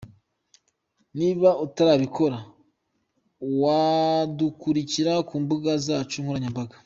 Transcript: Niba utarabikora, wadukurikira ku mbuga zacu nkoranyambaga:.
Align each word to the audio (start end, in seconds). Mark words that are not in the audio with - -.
Niba 1.19 1.49
utarabikora, 1.65 2.37
wadukurikira 3.61 5.13
ku 5.27 5.35
mbuga 5.43 5.71
zacu 5.85 6.15
nkoranyambaga:. 6.23 6.75